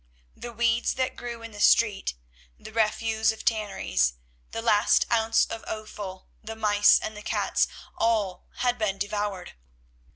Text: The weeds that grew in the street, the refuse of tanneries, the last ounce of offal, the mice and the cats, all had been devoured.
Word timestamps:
The 0.35 0.51
weeds 0.51 0.95
that 0.95 1.15
grew 1.15 1.43
in 1.43 1.51
the 1.51 1.59
street, 1.59 2.15
the 2.57 2.71
refuse 2.73 3.31
of 3.31 3.45
tanneries, 3.45 4.13
the 4.49 4.63
last 4.63 5.05
ounce 5.11 5.45
of 5.45 5.63
offal, 5.67 6.27
the 6.43 6.55
mice 6.55 6.97
and 6.97 7.15
the 7.15 7.21
cats, 7.21 7.67
all 7.95 8.47
had 8.65 8.79
been 8.79 8.97
devoured. 8.97 9.53